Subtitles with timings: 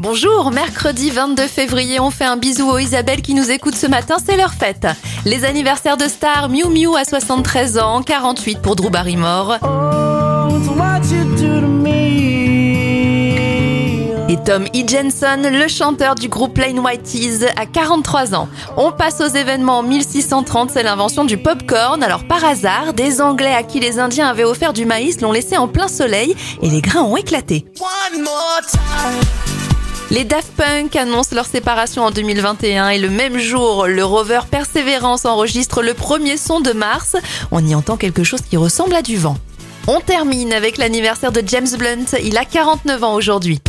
[0.00, 4.18] Bonjour, mercredi 22 février, on fait un bisou aux Isabelle qui nous écoute ce matin,
[4.24, 4.86] c'est leur fête.
[5.24, 9.54] Les anniversaires de stars, Miu Miu à 73 ans, 48 pour Drew Barrymore.
[14.28, 14.86] Et Tom E.
[14.86, 18.48] Jensen, le chanteur du groupe Plain White Tees, à 43 ans.
[18.76, 22.04] On passe aux événements en 1630, c'est l'invention du popcorn.
[22.04, 25.56] Alors par hasard, des Anglais à qui les Indiens avaient offert du maïs l'ont laissé
[25.56, 27.64] en plein soleil et les grains ont éclaté.
[30.10, 35.26] Les Daft Punk annoncent leur séparation en 2021 et le même jour, le rover Perseverance
[35.26, 37.14] enregistre le premier son de Mars.
[37.50, 39.36] On y entend quelque chose qui ressemble à du vent.
[39.86, 42.18] On termine avec l'anniversaire de James Blunt.
[42.24, 43.60] Il a 49 ans aujourd'hui.